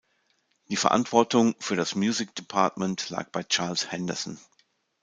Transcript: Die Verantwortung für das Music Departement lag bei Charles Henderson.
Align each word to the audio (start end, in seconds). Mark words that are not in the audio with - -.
Die 0.69 0.77
Verantwortung 0.77 1.53
für 1.59 1.75
das 1.75 1.93
Music 1.93 2.33
Departement 2.33 3.11
lag 3.11 3.29
bei 3.29 3.43
Charles 3.43 3.91
Henderson. 3.91 4.39